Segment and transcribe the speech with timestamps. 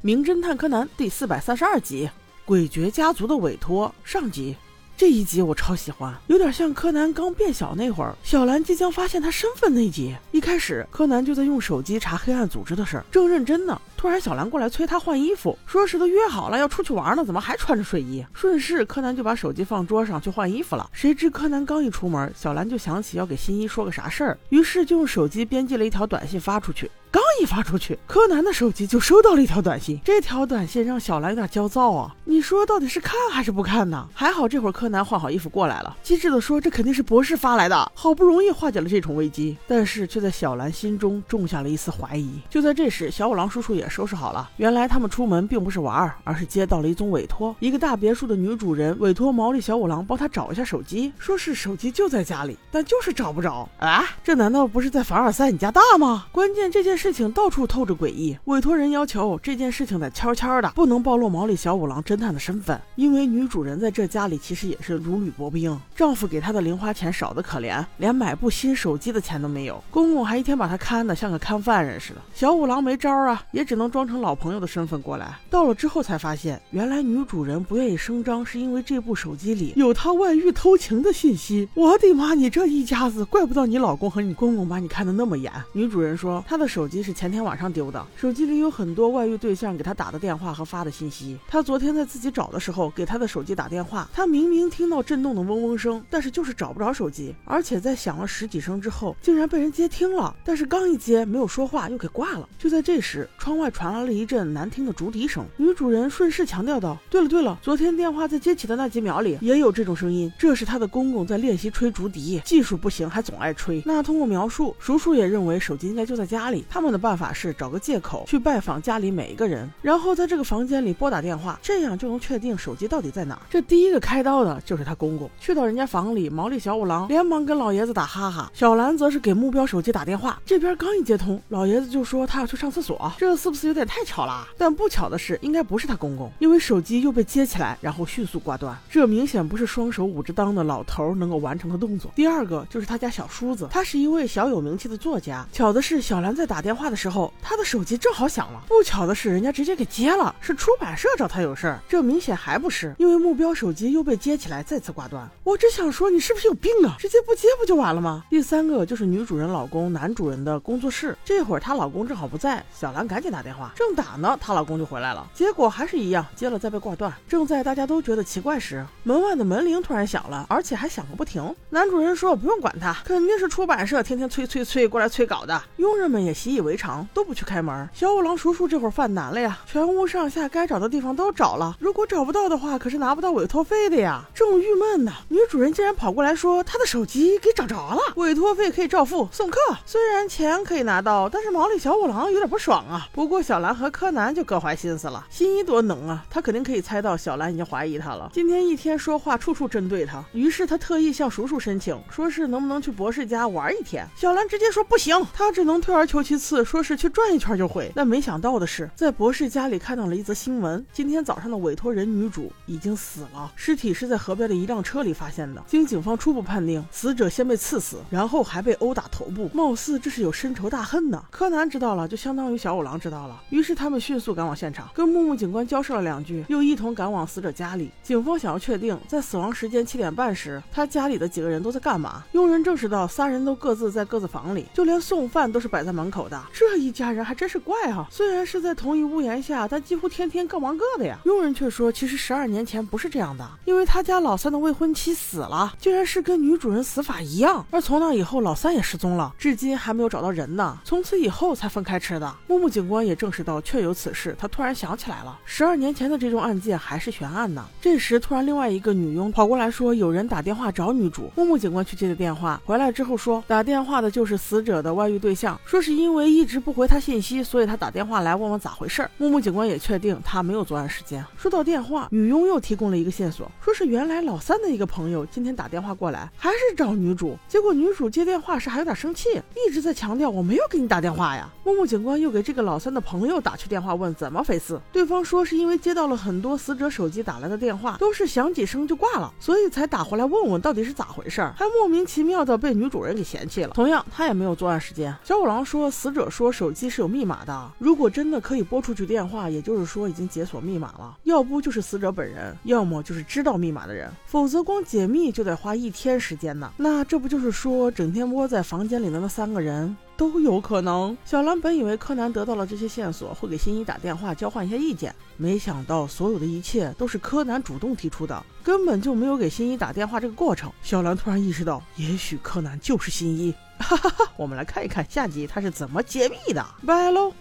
[0.00, 2.08] 名侦探柯南》第四百三十二集
[2.50, 4.54] 《诡谲家族的委托》上集。
[4.96, 10.14] 这一集我超喜欢，有点像柯南刚变小那会儿，小兰即将发现他身份那集。
[10.30, 13.80] 一开始，柯南就在用手机查黑暗组织的事儿，正认真呢。
[13.98, 18.24] 突然，小兰过来催他换衣服，说是都约好了要出去玩呢，怎么还穿着睡衣？
[18.32, 20.88] 顺势，柯南就把手机放桌上去换衣服了。
[20.92, 26.88] 谁知柯南刚一出门，小兰就想起要给新一说个啥事儿，于是就用手机编辑了一条短信发出去。
[27.10, 29.98] 刚一发出去，柯南的手机就收到了一条短信。
[30.04, 32.14] 这条短信让小兰有点焦躁啊！
[32.26, 34.06] 你说到底是看还是不看呢？
[34.12, 42.42] 还好这会儿柯南换好衣服过来了，机智的说：“这肯定是博士发来的。”好不容易化解了这重危机，但是却在小兰心中种下了一丝怀疑。
[42.50, 44.50] 就在这时，小五郎叔叔也收拾好了。
[44.56, 47.54] 原来他们出门并不是玩儿，而是接到了一宗委托。
[47.60, 53.68] 一个大别墅的女主人委托毛利小五郎帮她找一下手机，说是手机就在家里，但就是找不着。
[53.78, 56.26] 啊，这难道不是在凡尔赛你家大吗？
[56.32, 58.36] 关键这件事情到处透着诡异。
[58.44, 69.82] 委托人要求这件事情得悄悄的，不能暴露毛利小五郎侦探的身份，因为女主人在这家里其实也是如履薄冰，丈夫给她的零花钱少得可怜，连买部新手机的钱都没有。
[69.90, 72.20] 公公还一天把她看的像个看犯人似的。
[72.34, 75.38] 小五郎没招啊，也只能能装成老朋友的身份过来。
[75.48, 81.68] 到了之后才发现，原来女主人不愿意声张，是因为这部手机里有她外遇偷情的信息。
[81.74, 85.50] 我的妈，你这一家子，怪不得你老公和你公公把你看得那么严。
[85.72, 91.38] 女主人说，她的手机是前天晚上丢的，手机里有很多外遇对象给她打的电话和发的信息。
[91.46, 102.48] 她昨天在自己找的时候，给她的手机打电话，她明明听到震动的嗡嗡声，但是就是找不着手机，而且在响了十几声之后，竟然被人接听了，但是刚一接没有说话，又给挂了。
[102.58, 105.44] 就在这时，窗外传来了一阵难听的竹笛声。
[105.56, 113.82] 女主人顺势强调道：“对了对了，昨天电话在接起的那几秒里也有这种声音，这是她的公公在练习吹竹笛，技术不行还总爱吹。
[113.84, 116.64] 那通过描述，叔叔也认为手机应该就在家里。
[116.68, 123.40] 他们的办法是找个借口去拜访家里每一个人，然后在这个房间里拨打电话，这样就能确定手机到底在哪。
[123.50, 134.46] 这第一个开刀的就是他公公，去到人家房里，毛利小五郎连忙跟老爷子打哈哈，小兰则是给目标手机打电话，这边刚一接通，老爷子就说他要去上厕所，这是不是有点太巧了？
[134.56, 142.10] 但不巧的是，应该不是他公公，因为手机又被接起来，然后迅速挂断，这明显不是双手捂着裆的老头能够完成的动作。
[142.14, 145.46] 第二个就是他家小叔子，他是一位小有名气的作家。
[145.52, 151.80] 巧的是，小兰在打电话的时候，他的手机正好响了；不巧的是，人家直接给接了，是出版社找他有事儿。
[151.88, 155.28] 这明显还不是，因为目标手机又被接起来，再次挂断。
[155.42, 156.94] 我只想说，你是不是有病啊？
[156.98, 158.24] 直接不接不就完了吗？
[158.30, 167.10] 第三个就是女主人老公男主人的工作室，这会儿她老公正好不在，小兰赶紧打电电话，正打呢，她老公就回来了，结果还是一样，接了再被挂断。
[167.26, 171.54] 正在大家都觉得奇怪时，门外的门铃突然响了，而且还响个不停。
[171.70, 175.62] 男主人说不用管他，肯定是出版社天天催催催过来催稿的。
[175.76, 177.88] 佣人们也习以为常，都不去开门。
[177.94, 184.22] 小五郎叔叔这会儿犯难了呀，全屋上下该找的地方都找了，如果找不到的话，可是拿不到委托费的呀。
[184.34, 189.58] 正郁闷呢，女主人竟然跑过来说她的手机给找着了，委托费可以照付，送客。
[189.86, 193.08] 虽然钱可以拿到，但是毛利小五郎有点不爽啊。
[193.12, 195.26] 不过小兰和柯南就各怀心思了。
[195.30, 198.30] 新一多能啊，他肯定可以猜到小兰已经怀疑他了。
[198.32, 204.06] 今天一天说话处处针对他，于是他特意向叔叔申请，说是能不能去博士家玩一天。
[204.16, 207.90] 小兰直接说不行，他只能退而求其次，说是去转一圈就回。
[207.94, 215.62] 但没想到的是，在博士家里看到了一则新闻：今天早上的委托人女主已经死了，尸体是在河边的一辆车里发现的。
[215.66, 221.22] 经警方初步判定，死者先被刺死，然后还被殴打头部，貌似这是有深仇大恨呢。
[221.30, 227.90] 柯南知道了，就相当于小五郎知道了，于是他们迅速赶往现场，跟木木警官交涉了两句，又一同赶往死者家里。
[228.02, 232.22] 警方想要确定在死亡时间七点半时，他家里的几个人都在干嘛。
[232.32, 236.40] 佣人证实到，三人都各自在各自房里，就连送饭都是摆在门口的。
[236.52, 238.06] 这一家人还真是怪啊！
[238.10, 241.18] 虽然是在同一屋檐下，但几乎天天各忙各的呀。
[241.24, 247.64] 佣人却说，其实十二年前不是这样的，因为他家老三的未婚妻死了，竟然是跟女主人死法一样。
[247.70, 250.78] 而从那以后，老三也失踪了，至今还没有找到人呢。
[250.84, 252.34] 从此以后才分开吃的。
[252.46, 257.64] 木木警官也证实到确有此事，他突然想起来了，十二年前的这宗案件还是悬案呢。
[257.80, 261.30] 这时，突然另外一个女佣跑过来说，有人打电话找女主。
[261.34, 269.08] 木木警官去接的电话，回来之后说，打电话的就是死者的外遇对象，说是因为一直不回他信息，所以他打电话来问问咋回事。
[269.16, 271.24] 木木警官也确定他没有作案时间。
[271.36, 277.36] 说到电话，女佣又提供了一个线索，说是原来老三的一个朋友今天打电话过来，还是找女主。
[277.48, 281.48] 结果女主接电话时还有点生气，一直在强调我没有给你打电话呀。
[281.64, 293.70] 木木警官又给这个老三的朋友打去电话问怎么回事，对方说是因为接到了很多死者手机打来的电话，都是响几声就挂了，所以才打回来问问到底是咋回事儿，还莫名其妙的被女主人给嫌弃了。
[293.74, 295.14] 同样，他也没有作案时间。
[295.24, 297.72] 小五郎说死者说手机是有密码的。
[297.78, 301.16] 如果真的可以拨出去电话，也就是说已经解锁密码了。
[301.24, 306.72] 要不就是死者本人，要么就是知道密码的人，否则光解密就得花一天时间呢。
[306.76, 309.96] 那这不就是说，整天窝在房间里的那三个人？
[310.18, 311.16] 都有可能。
[311.24, 320.70] 小兰本以为柯南得到了这些线索，会给新一打电话交换一下意见，没想到所有的一切都是柯南主动提出的，根本就没有给新一打电话这个过程。
[320.82, 323.54] 小兰突然意识到，也许柯南就是新一。
[323.78, 326.66] 哈哈哈，我们来看一看下集他是怎么解密的。
[326.84, 327.32] 拜喽。